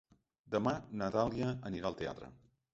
Demà 0.55 0.73
na 1.03 1.11
Dàlia 1.17 1.53
anirà 1.71 1.91
al 1.95 2.01
teatre. 2.03 2.35